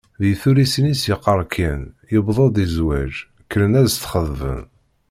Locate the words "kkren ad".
3.49-3.85